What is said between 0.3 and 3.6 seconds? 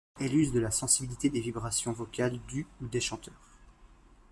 use de la sensibilité des vibrations vocales du ou des chanteurs.